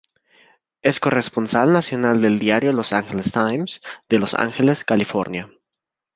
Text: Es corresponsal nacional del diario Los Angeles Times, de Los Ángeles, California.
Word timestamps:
Es 0.81 0.99
corresponsal 0.99 1.71
nacional 1.71 2.23
del 2.23 2.39
diario 2.39 2.73
Los 2.73 2.91
Angeles 2.91 3.33
Times, 3.33 3.83
de 4.09 4.17
Los 4.17 4.33
Ángeles, 4.33 4.83
California. 4.83 5.47